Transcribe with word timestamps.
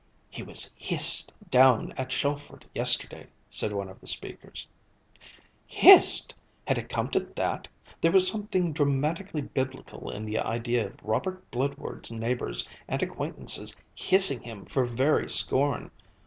"He 0.31 0.41
was 0.41 0.71
hissed 0.75 1.31
down 1.51 1.91
at 1.95 2.11
Shoalford 2.11 2.65
yesterday," 2.73 3.27
said 3.51 3.71
one 3.71 3.87
of 3.87 4.01
the 4.01 4.07
speakers. 4.07 4.67
Hissed! 5.67 6.33
Had 6.65 6.79
it 6.79 6.89
come 6.89 7.07
to 7.09 7.19
that? 7.19 7.67
There 8.01 8.11
was 8.11 8.27
something 8.27 8.73
dramatically 8.73 9.43
biblical 9.43 10.09
in 10.09 10.25
the 10.25 10.39
idea 10.39 10.87
of 10.87 11.03
Robert 11.03 11.51
Bludward's 11.51 12.11
neighbours 12.11 12.67
and 12.87 13.03
acquaintances 13.03 13.75
hissing 13.93 14.41
him 14.41 14.65
for 14.65 14.85
very 14.85 15.29
scorn. 15.29 15.91